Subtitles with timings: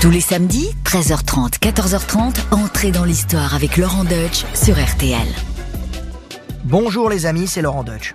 [0.00, 5.28] Tous les samedis, 13h30, 14h30, entrez dans l'histoire avec Laurent Deutsch sur RTL.
[6.64, 8.14] Bonjour les amis, c'est Laurent Deutsch.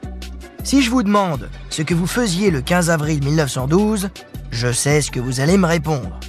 [0.63, 4.10] Si je vous demande ce que vous faisiez le 15 avril 1912,
[4.50, 6.20] je sais ce que vous allez me répondre.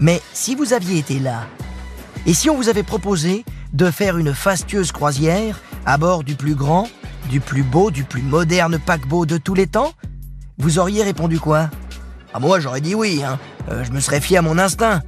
[0.00, 1.46] Mais si vous aviez été là,
[2.26, 6.56] et si on vous avait proposé de faire une fastueuse croisière à bord du plus
[6.56, 6.88] grand,
[7.30, 9.92] du plus beau, du plus moderne paquebot de tous les temps,
[10.58, 11.70] vous auriez répondu quoi?
[12.34, 13.38] Ah moi j'aurais dit oui, hein.
[13.70, 15.02] Euh, je me serais fié à mon instinct.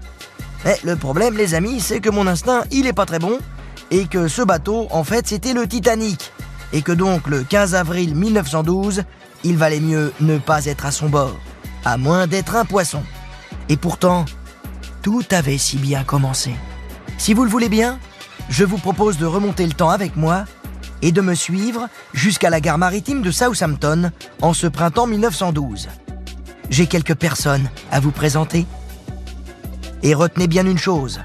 [0.65, 3.39] Mais le problème les amis, c'est que mon instinct, il est pas très bon,
[3.91, 6.33] et que ce bateau, en fait, c'était le Titanic,
[6.73, 9.05] et que donc le 15 avril 1912,
[9.45, 11.39] il valait mieux ne pas être à son bord,
[11.85, 13.03] à moins d'être un poisson.
[13.69, 14.25] Et pourtant,
[15.03, 16.55] tout avait si bien commencé.
[17.19, 17.99] Si vous le voulez bien,
[18.49, 20.45] je vous propose de remonter le temps avec moi
[21.03, 24.11] et de me suivre jusqu'à la gare maritime de Southampton
[24.43, 25.89] en ce printemps 1912.
[26.71, 28.65] J'ai quelques personnes à vous présenter.
[30.03, 31.21] Et retenez bien une chose,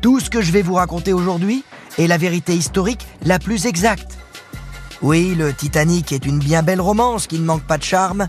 [0.00, 1.64] tout ce que je vais vous raconter aujourd'hui
[1.98, 4.18] est la vérité historique la plus exacte.
[5.02, 8.26] Oui, le Titanic est une bien belle romance qui ne manque pas de charme,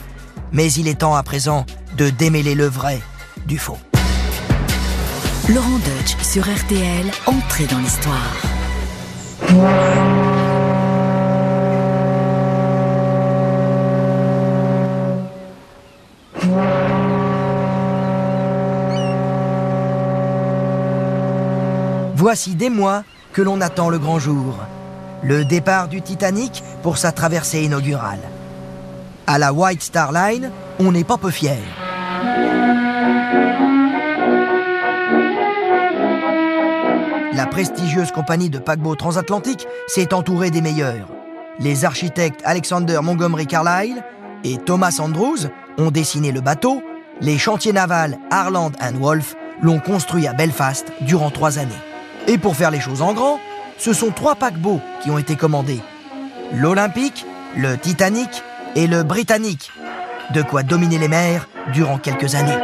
[0.54, 1.66] mais il est temps à présent
[1.98, 3.02] de démêler le vrai
[3.46, 3.78] du faux.
[5.50, 8.34] Laurent Deutsch sur RTL, entrez dans l'histoire.
[22.18, 24.56] Voici des mois que l'on attend le grand jour,
[25.22, 28.22] le départ du Titanic pour sa traversée inaugurale.
[29.28, 30.50] À la White Star Line,
[30.80, 31.60] on n'est pas peu fiers.
[37.34, 41.10] La prestigieuse compagnie de paquebots transatlantiques s'est entourée des meilleurs.
[41.60, 44.02] Les architectes Alexander Montgomery Carlyle
[44.46, 46.82] et Thomas Andrews ont dessiné le bateau.
[47.20, 51.74] Les chantiers navals Harland Wolff l'ont construit à Belfast durant trois années.
[52.28, 53.40] Et pour faire les choses en grand,
[53.78, 55.82] ce sont trois paquebots qui ont été commandés.
[56.54, 57.26] L'Olympique,
[57.56, 58.44] le Titanic
[58.76, 59.72] et le Britannique.
[60.34, 62.58] De quoi dominer les mers durant quelques années.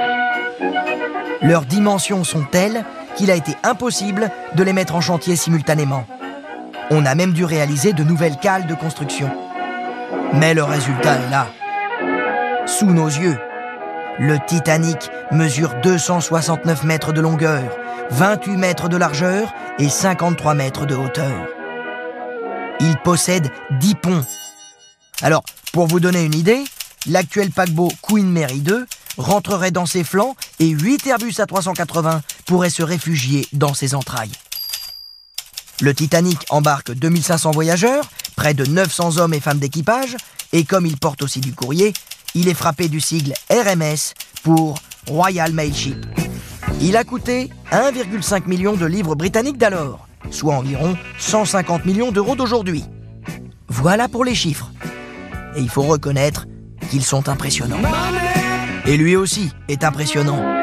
[1.42, 2.84] Leurs dimensions sont telles
[3.16, 6.06] qu'il a été impossible de les mettre en chantier simultanément.
[6.90, 9.30] On a même dû réaliser de nouvelles cales de construction.
[10.34, 11.48] Mais le résultat est là.
[12.66, 13.38] Sous nos yeux.
[14.20, 17.78] Le Titanic mesure 269 mètres de longueur,
[18.12, 21.48] 28 mètres de largeur et 53 mètres de hauteur.
[22.82, 24.26] Il possède 10 ponts.
[25.22, 26.64] Alors, pour vous donner une idée,
[27.08, 28.86] l'actuel paquebot Queen Mary 2
[29.18, 34.32] rentrerait dans ses flancs et 8 Airbus A380 pourraient se réfugier dans ses entrailles.
[35.82, 40.18] Le Titanic embarque 2500 voyageurs, près de 900 hommes et femmes d'équipage,
[40.54, 41.94] et comme il porte aussi du courrier,
[42.36, 46.06] il est frappé du sigle RMS pour Royal Mail Ship.
[46.82, 52.84] Il a coûté 1,5 million de livres britanniques d'alors, soit environ 150 millions d'euros d'aujourd'hui.
[53.68, 54.72] Voilà pour les chiffres.
[55.56, 56.48] Et il faut reconnaître
[56.90, 57.82] qu'ils sont impressionnants.
[58.86, 60.61] Et lui aussi est impressionnant.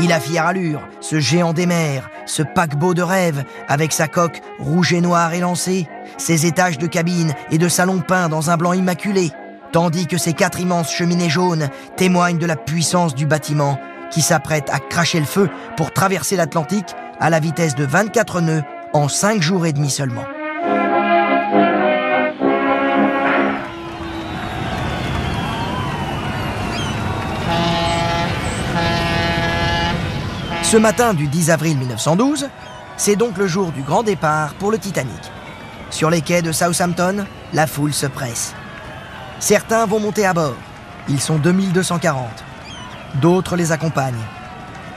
[0.00, 4.40] Il a fière allure, ce géant des mers, ce paquebot de rêve, avec sa coque
[4.60, 5.88] rouge et noire élancée,
[6.18, 9.32] ses étages de cabine et de salons peints dans un blanc immaculé,
[9.72, 13.80] tandis que ses quatre immenses cheminées jaunes témoignent de la puissance du bâtiment
[14.12, 18.62] qui s'apprête à cracher le feu pour traverser l'Atlantique à la vitesse de 24 nœuds
[18.92, 20.24] en 5 jours et demi seulement.
[30.68, 32.50] Ce matin du 10 avril 1912,
[32.98, 35.32] c'est donc le jour du grand départ pour le Titanic.
[35.88, 37.24] Sur les quais de Southampton,
[37.54, 38.52] la foule se presse.
[39.40, 40.58] Certains vont monter à bord.
[41.08, 42.28] Ils sont 2240.
[43.14, 44.26] D'autres les accompagnent.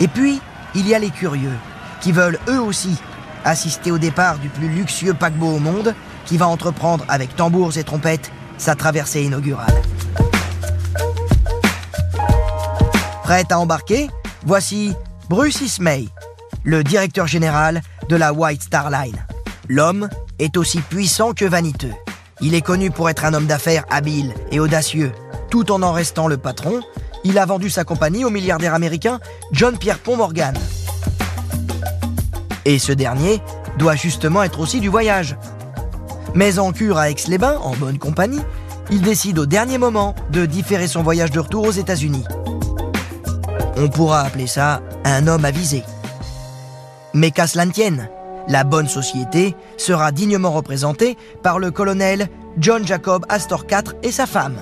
[0.01, 0.41] Et puis,
[0.75, 1.57] il y a les curieux,
[2.01, 2.97] qui veulent eux aussi
[3.45, 5.95] assister au départ du plus luxueux paquebot au monde,
[6.25, 9.81] qui va entreprendre avec tambours et trompettes sa traversée inaugurale.
[13.23, 14.09] Prête à embarquer
[14.43, 14.95] Voici
[15.31, 16.07] Bruce Ismay,
[16.65, 19.25] le directeur général de la White Star Line.
[19.69, 21.93] L'homme est aussi puissant que vaniteux.
[22.41, 25.13] Il est connu pour être un homme d'affaires habile et audacieux.
[25.49, 26.81] Tout en en restant le patron,
[27.23, 29.21] il a vendu sa compagnie au milliardaire américain
[29.53, 30.53] John Pierpont Morgan.
[32.65, 33.41] Et ce dernier
[33.77, 35.37] doit justement être aussi du voyage.
[36.35, 38.41] Mais en cure à Aix-les-Bains, en bonne compagnie,
[38.89, 42.25] il décide au dernier moment de différer son voyage de retour aux États-Unis.
[43.81, 45.83] On pourra appeler ça un homme avisé.
[47.15, 48.09] Mais qu'à cela ne tienne,
[48.47, 52.27] la bonne société sera dignement représentée par le colonel
[52.59, 54.57] John Jacob Astor IV et sa femme.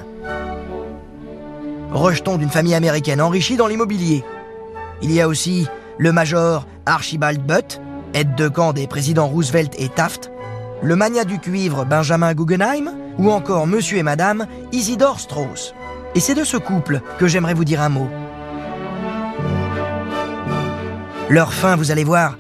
[1.92, 4.24] rejeton d'une famille américaine enrichie dans l'immobilier.
[5.02, 5.68] Il y a aussi
[5.98, 7.82] le major Archibald Butt,
[8.14, 10.32] aide de camp des présidents Roosevelt et Taft,
[10.82, 15.74] le mania du cuivre Benjamin Guggenheim, ou encore monsieur et madame Isidore Strauss.
[16.16, 18.08] Et c'est de ce couple que j'aimerais vous dire un mot.
[21.30, 22.38] Leur fin, vous allez voir,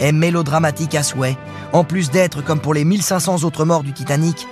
[0.00, 1.36] est mélodramatique à souhait,
[1.72, 4.48] en plus d'être, comme pour les 1500 autres morts du Titanic,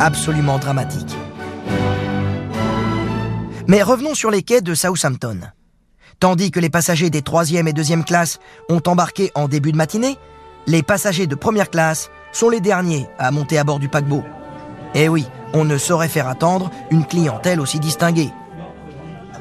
[0.00, 1.14] absolument dramatique.
[3.68, 5.40] Mais revenons sur les quais de Southampton.
[6.18, 10.16] Tandis que les passagers des troisième et deuxième classes ont embarqué en début de matinée,
[10.66, 14.24] les passagers de première classe sont les derniers à monter à bord du paquebot.
[14.94, 18.30] Eh oui, on ne saurait faire attendre une clientèle aussi distinguée.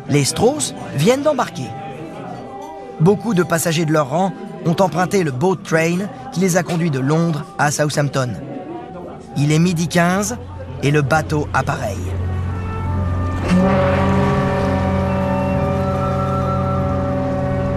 [0.07, 1.67] Les Strauss viennent d'embarquer.
[2.99, 4.33] Beaucoup de passagers de leur rang
[4.65, 8.33] ont emprunté le boat train qui les a conduits de Londres à Southampton.
[9.37, 10.37] Il est midi 15
[10.81, 11.97] et le bateau appareille.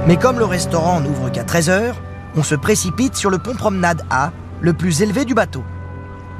[0.06, 1.93] Mais comme le restaurant n'ouvre qu'à 13h,
[2.34, 5.62] on se précipite sur le pont promenade A, le plus élevé du bateau.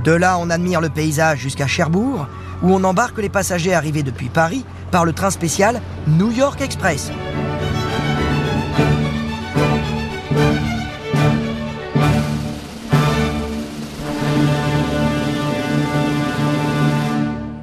[0.05, 2.27] De là, on admire le paysage jusqu'à Cherbourg,
[2.63, 7.11] où on embarque les passagers arrivés depuis Paris par le train spécial New York Express.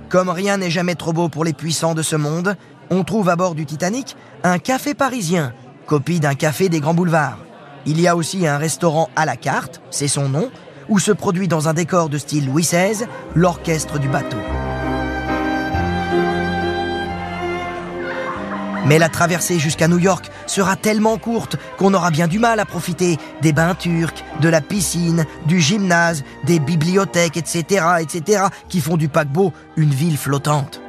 [0.09, 2.55] Comme rien n'est jamais trop beau pour les puissants de ce monde,
[2.89, 5.53] on trouve à bord du Titanic un café parisien,
[5.85, 7.37] copie d'un café des grands boulevards.
[7.85, 10.49] Il y a aussi un restaurant à la carte, c'est son nom,
[10.89, 13.05] où se produit dans un décor de style Louis XVI
[13.35, 14.37] l'orchestre du bateau.
[18.87, 22.65] Mais la traversée jusqu'à New York sera tellement courte qu'on aura bien du mal à
[22.65, 28.95] profiter des bains turcs, de la piscine, du gymnase, des bibliothèques, etc., etc., qui font
[28.95, 30.81] du paquebot une ville flottante.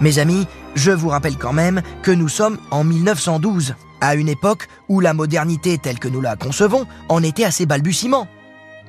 [0.00, 4.68] Mes amis, je vous rappelle quand même que nous sommes en 1912, à une époque
[4.88, 8.28] où la modernité telle que nous la concevons en était assez balbutiement,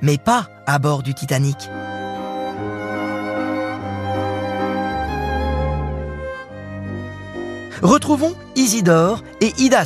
[0.04, 1.58] mais pas à bord du Titanic.
[7.82, 9.84] Retrouvons Isidore et Ida.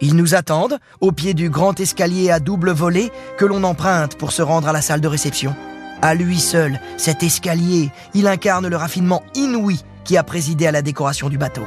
[0.00, 4.30] Ils nous attendent au pied du grand escalier à double volet que l'on emprunte pour
[4.30, 5.54] se rendre à la salle de réception.
[6.00, 10.82] À lui seul, cet escalier, il incarne le raffinement inouï qui a présidé à la
[10.82, 11.64] décoration du bateau.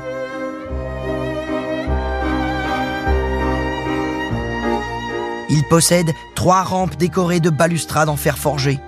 [5.50, 8.80] Il possède trois rampes décorées de balustrades en fer forgé.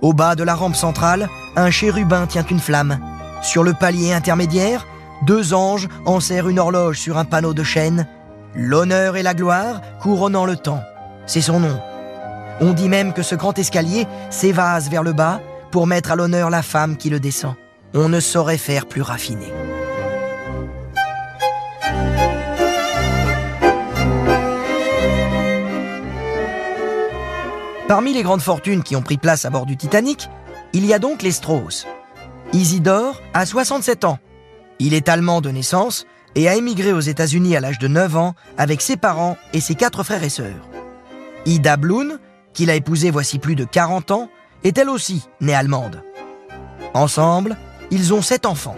[0.00, 2.98] Au bas de la rampe centrale, un chérubin tient une flamme.
[3.42, 4.86] Sur le palier intermédiaire,
[5.22, 8.06] deux anges enserrent une horloge sur un panneau de chêne.
[8.54, 10.82] L'honneur et la gloire couronnant le temps.
[11.26, 11.80] C'est son nom.
[12.60, 15.40] On dit même que ce grand escalier s'évase vers le bas
[15.70, 17.54] pour mettre à l'honneur la femme qui le descend.
[17.94, 19.52] On ne saurait faire plus raffiné.
[27.88, 30.30] Parmi les grandes fortunes qui ont pris place à bord du Titanic,
[30.72, 31.86] il y a donc les Strauss.
[32.54, 34.18] Isidore a 67 ans.
[34.84, 38.34] Il est allemand de naissance et a émigré aux États-Unis à l'âge de 9 ans
[38.58, 40.68] avec ses parents et ses quatre frères et sœurs.
[41.46, 42.18] Ida Blum,
[42.52, 44.28] qu'il a épousée voici plus de 40 ans,
[44.64, 46.02] est elle aussi née allemande.
[46.94, 47.56] Ensemble,
[47.92, 48.76] ils ont sept enfants.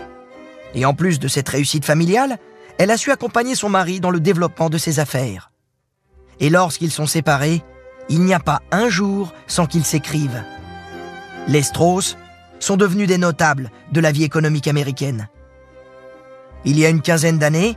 [0.74, 2.36] Et en plus de cette réussite familiale,
[2.76, 5.52] elle a su accompagner son mari dans le développement de ses affaires.
[6.38, 7.62] Et lorsqu'ils sont séparés,
[8.10, 10.44] il n'y a pas un jour sans qu'ils s'écrivent.
[11.48, 12.18] Les Strauss
[12.60, 15.28] sont devenus des notables de la vie économique américaine.
[16.64, 17.76] Il y a une quinzaine d'années,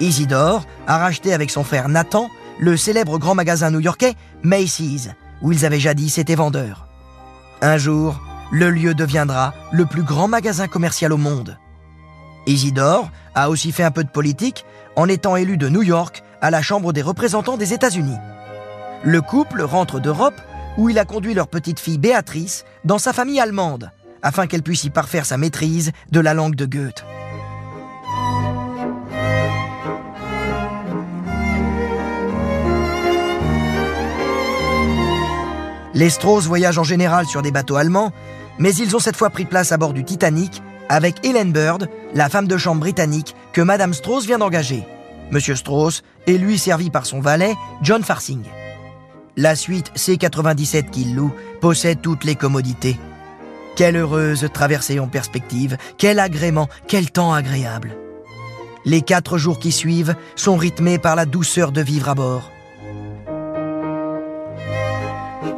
[0.00, 5.10] Isidore a racheté avec son frère Nathan le célèbre grand magasin new-yorkais Macy's,
[5.42, 6.86] où ils avaient jadis été vendeurs.
[7.62, 11.58] Un jour, le lieu deviendra le plus grand magasin commercial au monde.
[12.46, 14.64] Isidore a aussi fait un peu de politique
[14.96, 18.18] en étant élu de New York à la Chambre des représentants des États-Unis.
[19.02, 20.40] Le couple rentre d'Europe
[20.76, 23.90] où il a conduit leur petite fille Béatrice dans sa famille allemande
[24.22, 27.04] afin qu'elle puisse y parfaire sa maîtrise de la langue de Goethe.
[35.94, 38.12] Les Strauss voyagent en général sur des bateaux allemands,
[38.58, 42.28] mais ils ont cette fois pris place à bord du Titanic avec Helen Bird, la
[42.28, 44.86] femme de chambre britannique que Madame Strauss vient d'engager.
[45.30, 48.42] Monsieur Strauss est lui servi par son valet, John Farsing.
[49.36, 52.98] La suite C97 qu'il loue possède toutes les commodités.
[53.76, 57.96] Quelle heureuse traversée en perspective, quel agrément, quel temps agréable.
[58.84, 62.50] Les quatre jours qui suivent sont rythmés par la douceur de vivre à bord.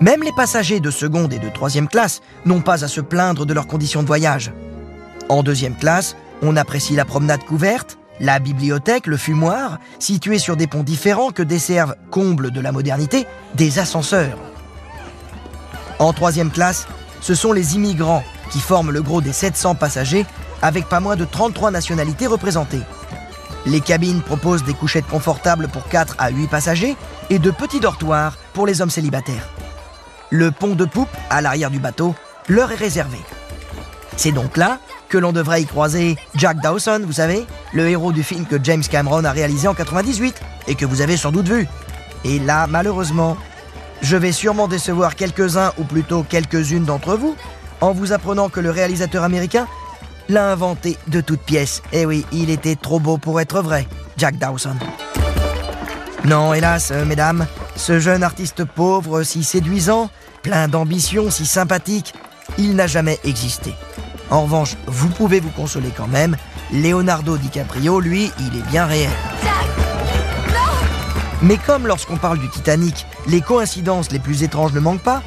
[0.01, 3.55] Même les passagers de seconde et de troisième classe n'ont pas à se plaindre de
[3.55, 4.53] leurs conditions de voyage.
[5.31, 10.67] En deuxième classe, on apprécie la promenade couverte, la bibliothèque, le fumoir, situés sur des
[10.67, 14.37] ponts différents que desservent, comble de la modernité, des ascenseurs.
[15.99, 16.87] En troisième classe,
[17.23, 20.27] ce sont les immigrants qui forment le gros des 700 passagers
[20.61, 22.83] avec pas moins de 33 nationalités représentées.
[23.65, 26.97] Les cabines proposent des couchettes confortables pour 4 à 8 passagers
[27.31, 29.56] et de petits dortoirs pour les hommes célibataires.
[30.31, 32.15] Le pont de poupe, à l'arrière du bateau,
[32.49, 33.19] leur est réservé.
[34.17, 34.79] C'est donc là
[35.09, 38.83] que l'on devrait y croiser Jack Dawson, vous savez, le héros du film que James
[38.83, 41.69] Cameron a réalisé en 98 et que vous avez sans doute vu.
[42.25, 43.37] Et là, malheureusement,
[44.03, 47.37] je vais sûrement décevoir quelques-uns ou plutôt quelques-unes d'entre vous
[47.81, 49.67] en vous apprenant que le réalisateur américain
[50.29, 51.83] l'a inventé de toutes pièces.
[51.93, 54.77] Eh oui, il était trop beau pour être vrai, Jack Dawson.
[56.25, 60.11] Non, hélas, euh, mesdames, ce jeune artiste pauvre, si séduisant,
[60.43, 62.15] plein d'ambition, si sympathique,
[62.59, 63.75] il n'a jamais existé.
[64.31, 66.37] En revanche, vous pouvez vous consoler quand même,
[66.73, 69.11] Leonardo DiCaprio, lui, il est bien réel.
[71.43, 75.23] Mais comme lorsqu'on parle du Titanic, les coïncidences les plus étranges ne manquent pas,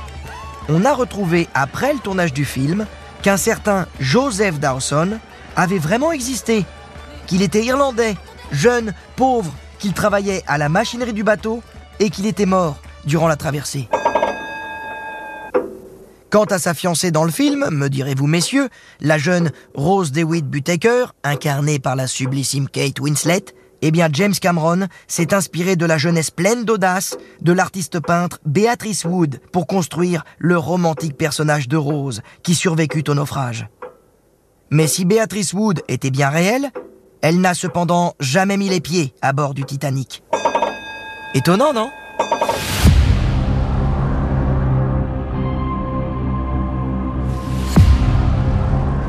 [0.68, 2.86] on a retrouvé après le tournage du film
[3.22, 5.20] qu'un certain Joseph Dawson
[5.56, 6.65] avait vraiment existé,
[7.27, 8.18] qu'il était irlandais,
[8.51, 11.63] jeune, pauvre, qu'il travaillait à la machinerie du bateau
[12.00, 13.88] et qu'il était mort durant la traversée.
[16.29, 18.70] Quant à sa fiancée dans le film, me direz-vous messieurs,
[19.01, 23.46] la jeune Rose DeWitt Butaker, incarnée par la sublissime Kate Winslet,
[23.82, 29.06] eh bien James Cameron s'est inspiré de la jeunesse pleine d'audace de l'artiste peintre Beatrice
[29.06, 33.68] Wood pour construire le romantique personnage de Rose qui survécut au naufrage.
[34.70, 36.72] Mais si Beatrice Wood était bien réelle,
[37.22, 40.24] elle n'a cependant jamais mis les pieds à bord du Titanic.
[41.36, 41.91] Étonnant, non?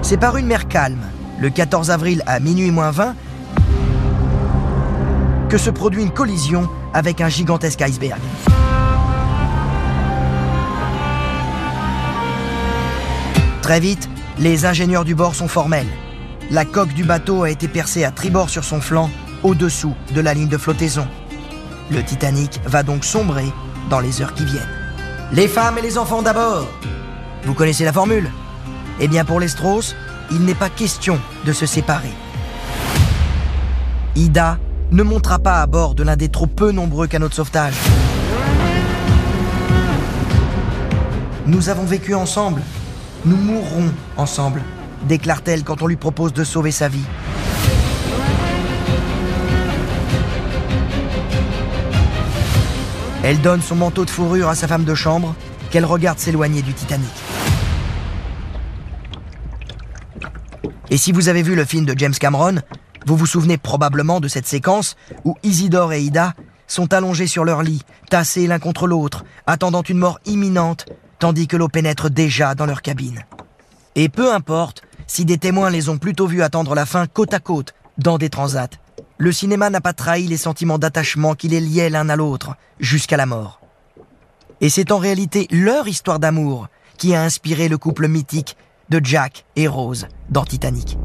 [0.02, 1.00] C'est par une mer calme,
[1.38, 3.14] le 14 avril à minuit moins 20,
[5.48, 8.20] que se produit une collision avec un gigantesque iceberg.
[13.62, 15.88] Très vite, les ingénieurs du bord sont formels.
[16.50, 19.08] La coque du bateau a été percée à tribord sur son flanc,
[19.42, 21.06] au-dessous de la ligne de flottaison.
[21.90, 23.52] Le Titanic va donc sombrer
[23.88, 24.62] dans les heures qui viennent.
[25.32, 26.68] Les femmes et les enfants d'abord
[27.44, 28.30] Vous connaissez la formule?
[29.00, 29.96] Eh bien pour les Strauss,
[30.30, 32.12] il n'est pas question de se séparer.
[34.14, 34.58] Ida
[34.92, 37.74] ne montera pas à bord de l'un des trop peu nombreux canots de sauvetage.
[41.46, 42.62] Nous avons vécu ensemble.
[43.24, 44.62] Nous mourrons ensemble,
[45.08, 47.04] déclare-t-elle quand on lui propose de sauver sa vie.
[53.22, 55.34] Elle donne son manteau de fourrure à sa femme de chambre,
[55.70, 57.10] qu'elle regarde s'éloigner du Titanic.
[60.88, 62.56] Et si vous avez vu le film de James Cameron,
[63.06, 66.34] vous vous souvenez probablement de cette séquence où Isidore et Ida
[66.66, 70.86] sont allongés sur leur lit, tassés l'un contre l'autre, attendant une mort imminente,
[71.18, 73.24] tandis que l'eau pénètre déjà dans leur cabine.
[73.96, 77.40] Et peu importe si des témoins les ont plutôt vus attendre la fin côte à
[77.40, 78.70] côte, dans des transats,
[79.20, 83.18] le cinéma n'a pas trahi les sentiments d'attachement qui les liaient l'un à l'autre, jusqu'à
[83.18, 83.60] la mort.
[84.62, 88.56] Et c'est en réalité leur histoire d'amour qui a inspiré le couple mythique
[88.88, 90.96] de Jack et Rose dans Titanic.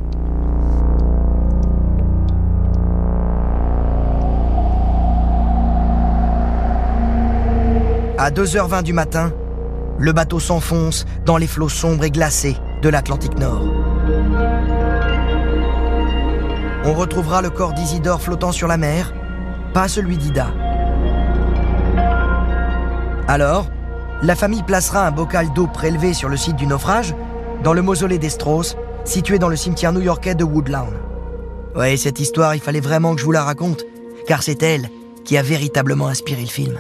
[8.17, 9.34] À 2h20 du matin,
[10.00, 13.85] le bateau s'enfonce dans les flots sombres et glacés de l'Atlantique Nord.
[16.88, 19.12] On retrouvera le corps d'Isidore flottant sur la mer,
[19.74, 20.54] pas celui d'Ida.
[23.27, 23.68] Alors,
[24.22, 27.15] la famille placera un bocal d'eau prélevé sur le site du naufrage
[27.63, 30.94] dans le mausolée des Strauss, situé dans le cimetière new-yorkais de Woodlawn.
[31.75, 33.84] Ouais, cette histoire, il fallait vraiment que je vous la raconte,
[34.27, 34.89] car c'est elle
[35.25, 36.80] qui a véritablement inspiré le film.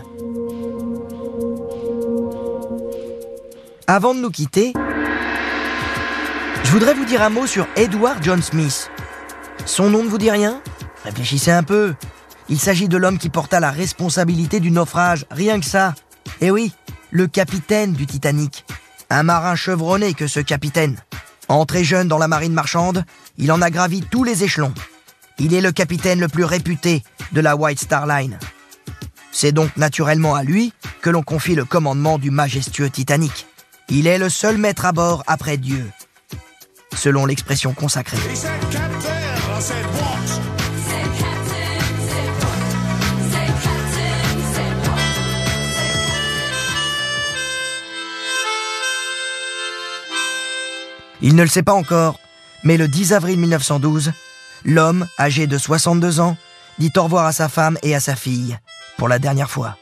[3.87, 4.71] Avant de nous quitter,
[6.63, 8.91] je voudrais vous dire un mot sur Edward John Smith.
[9.65, 10.61] Son nom ne vous dit rien?
[11.03, 11.95] Réfléchissez un peu.
[12.49, 15.95] Il s'agit de l'homme qui porta la responsabilité du naufrage, rien que ça.
[16.41, 16.71] Eh oui,
[17.11, 18.65] le capitaine du Titanic.
[19.09, 20.97] Un marin chevronné que ce capitaine.
[21.47, 23.03] Entré jeune dans la marine marchande,
[23.37, 24.73] il en a gravi tous les échelons.
[25.37, 28.39] Il est le capitaine le plus réputé de la White Star Line.
[29.31, 33.47] C'est donc naturellement à lui que l'on confie le commandement du majestueux Titanic.
[33.89, 35.85] Il est le seul maître à bord après Dieu,
[36.95, 38.17] selon l'expression consacrée.
[51.21, 52.19] Il ne le sait pas encore,
[52.63, 54.11] Mais le 10 avril 1912,
[54.65, 56.35] l'homme, âgé de 62 ans,
[56.79, 58.57] dit au revoir à sa femme et à sa fille,
[58.97, 59.77] pour la dernière fois.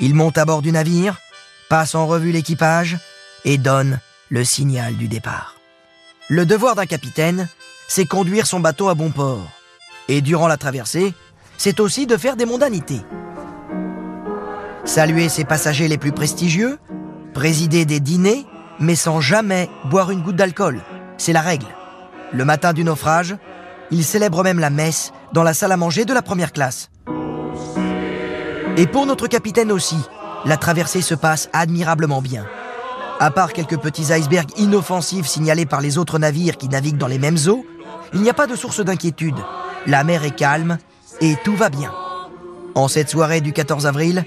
[0.00, 1.16] Il monte à bord du navire,
[1.68, 2.98] passe en revue l'équipage
[3.44, 4.00] et donne
[4.30, 5.54] le signal du départ.
[6.28, 7.48] Le devoir d'un capitaine,
[7.88, 9.48] c'est conduire son bateau à bon port.
[10.08, 11.14] Et durant la traversée,
[11.56, 13.02] c'est aussi de faire des mondanités.
[14.84, 16.78] Saluer ses passagers les plus prestigieux,
[17.32, 18.44] présider des dîners,
[18.80, 20.80] mais sans jamais boire une goutte d'alcool.
[21.18, 21.66] C'est la règle.
[22.32, 23.36] Le matin du naufrage,
[23.90, 26.90] il célèbre même la messe dans la salle à manger de la première classe.
[28.76, 29.96] Et pour notre capitaine aussi,
[30.44, 32.44] la traversée se passe admirablement bien.
[33.18, 37.18] À part quelques petits icebergs inoffensifs signalés par les autres navires qui naviguent dans les
[37.18, 37.64] mêmes eaux,
[38.12, 39.36] il n'y a pas de source d'inquiétude.
[39.86, 40.78] La mer est calme
[41.20, 41.92] et tout va bien.
[42.74, 44.24] En cette soirée du 14 avril,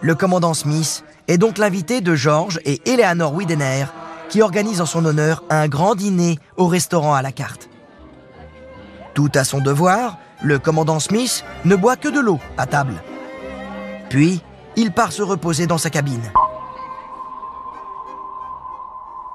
[0.00, 3.86] le commandant Smith est donc l'invité de George et Eleanor Widener
[4.28, 7.70] qui organisent en son honneur un grand dîner au restaurant à la carte.
[9.14, 13.00] Tout à son devoir, le commandant Smith ne boit que de l'eau à table.
[14.08, 14.42] Puis,
[14.74, 16.32] il part se reposer dans sa cabine.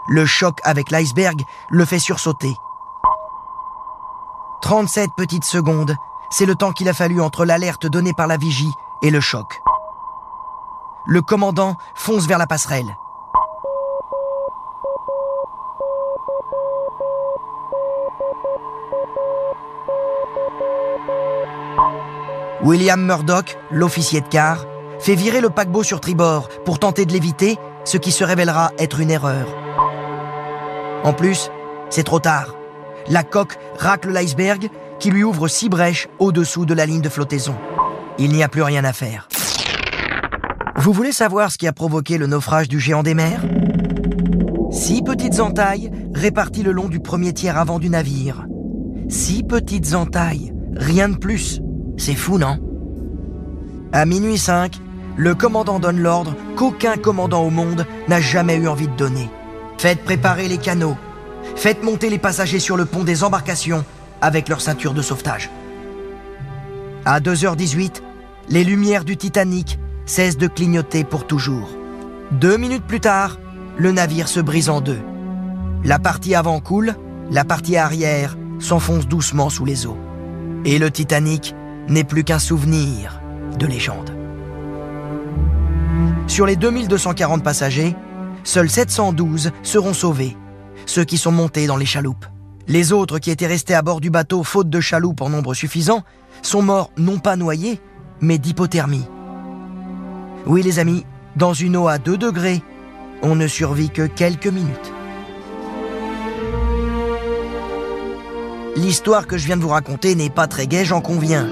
[0.10, 2.54] Le choc avec l'iceberg le fait sursauter.
[4.62, 5.96] 37 petites secondes,
[6.30, 9.62] c'est le temps qu'il a fallu entre l'alerte donnée par la vigie et le choc.
[11.08, 12.98] Le commandant fonce vers la passerelle.
[22.64, 24.66] William Murdoch, l'officier de quart,
[25.00, 29.00] fait virer le paquebot sur tribord pour tenter de l'éviter, ce qui se révélera être
[29.00, 29.46] une erreur.
[31.04, 31.52] En plus,
[31.92, 32.56] c'est trop tard.
[33.08, 37.56] La coque racle l'iceberg qui lui ouvre six brèches au-dessous de la ligne de flottaison.
[38.18, 39.28] Il n'y a plus rien à faire.
[40.86, 43.42] Vous voulez savoir ce qui a provoqué le naufrage du géant des mers?
[44.72, 48.46] Six petites entailles réparties le long du premier tiers avant du navire.
[49.10, 51.60] Six petites entailles, rien de plus.
[51.98, 52.60] C'est fou, non?
[53.94, 54.80] À minuit 5,
[55.18, 59.28] le commandant donne l'ordre qu'aucun commandant au monde n'a jamais eu envie de donner.
[59.80, 60.98] Faites préparer les canaux.
[61.56, 63.84] Faites monter les passagers sur le pont des embarcations
[64.22, 65.50] avec leur ceinture de sauvetage.
[67.06, 68.04] À 2h18,
[68.50, 71.70] les lumières du Titanic cessent de clignoter pour toujours.
[72.32, 73.38] Deux minutes plus tard,
[73.78, 75.02] le navire se brise en deux.
[75.84, 76.96] La partie avant coule,
[77.32, 79.98] la partie arrière s'enfonce doucement sous les eaux.
[80.64, 81.56] Et le Titanic
[81.88, 83.22] n'est plus qu'un souvenir
[83.60, 84.12] de légende.
[86.28, 87.96] Sur les 2240 passagers,
[88.44, 90.36] seuls 712 seront sauvés,
[90.86, 92.26] ceux qui sont montés dans les chaloupes.
[92.68, 96.04] Les autres qui étaient restés à bord du bateau faute de chaloupes en nombre suffisant
[96.42, 97.80] sont morts non pas noyés,
[98.22, 99.06] mais d'hypothermie.
[100.48, 101.06] Oui les amis,
[101.36, 102.62] dans une eau à 2 degrés,
[103.24, 104.94] on ne survit que quelques minutes.
[108.76, 111.48] L'histoire que je viens de vous raconter n'est pas très gaie, j'en conviens.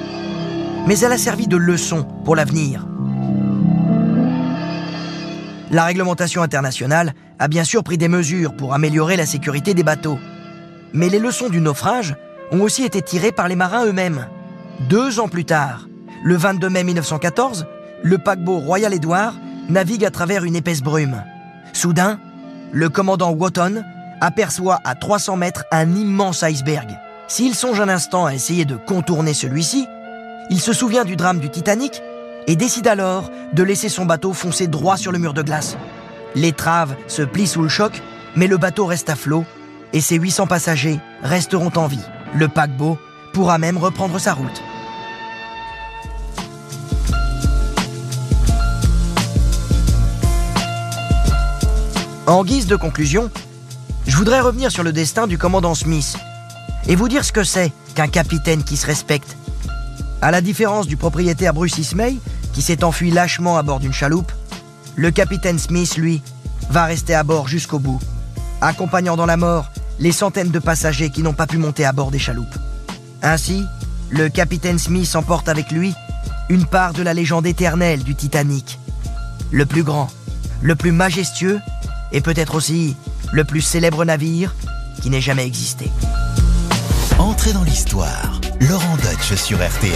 [0.88, 2.86] Mais elle a servi de leçon pour l'avenir.
[5.72, 10.20] La réglementation internationale a bien sûr pris des mesures pour améliorer la sécurité des bateaux.
[10.94, 12.16] Mais les leçons du naufrage
[12.52, 14.28] ont aussi été tirées par les marins eux-mêmes.
[14.88, 15.88] Deux ans plus tard,
[16.24, 17.66] le 22 mai 1914,
[18.04, 19.36] le paquebot Royal Edward
[19.70, 21.24] navigue à travers une épaisse brume.
[21.72, 22.20] Soudain,
[22.72, 23.84] le commandant Wotton
[24.22, 27.00] aperçoit à 300 mètres un immense iceberg.
[27.28, 29.88] S'il songe un instant à essayer de contourner celui-ci,
[30.50, 32.02] il se souvient du drame du Titanic
[32.48, 35.78] et décide alors de laisser son bateau foncer droit sur le mur de glace.
[36.36, 38.02] L'étrave se plie sous le choc,
[38.36, 39.46] mais le bateau reste à flot
[39.94, 42.04] et ses 800 passagers resteront en vie.
[42.36, 42.98] Le paquebot
[43.32, 44.62] pourra même reprendre sa route.
[52.26, 53.30] En guise de conclusion,
[54.08, 56.16] je voudrais revenir sur le destin du commandant Smith
[56.88, 59.36] et vous dire ce que c'est qu'un capitaine qui se respecte.
[60.22, 62.16] À la différence du propriétaire Bruce Ismay,
[62.54, 64.32] qui s'est enfui lâchement à bord d'une chaloupe,
[64.96, 66.22] le capitaine Smith, lui,
[66.70, 68.00] va rester à bord jusqu'au bout,
[68.62, 72.10] accompagnant dans la mort les centaines de passagers qui n'ont pas pu monter à bord
[72.10, 72.56] des chaloupes.
[73.22, 73.66] Ainsi,
[74.12, 75.94] le capitaine Smith emporte avec lui
[76.48, 78.80] une part de la légende éternelle du Titanic.
[79.52, 80.10] Le plus grand,
[80.62, 81.60] le plus majestueux
[82.13, 82.95] et peut-être aussi
[83.32, 84.56] le plus célèbre navire
[85.02, 85.91] qui n'ait jamais existé.
[87.19, 88.39] Entrez dans l'histoire.
[88.62, 89.93] Laurent Deutsch sur RTL.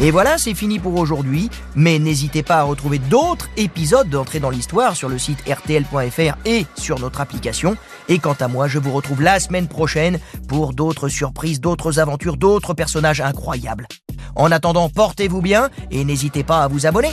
[0.00, 1.50] Et voilà, c'est fini pour aujourd'hui.
[1.74, 6.66] Mais n'hésitez pas à retrouver d'autres épisodes d'Entrée dans l'Histoire sur le site rtl.fr et
[6.76, 7.76] sur notre application.
[8.08, 12.36] Et quant à moi, je vous retrouve la semaine prochaine pour d'autres surprises, d'autres aventures,
[12.36, 13.86] d'autres personnages incroyables.
[14.34, 17.12] En attendant, portez-vous bien et n'hésitez pas à vous abonner.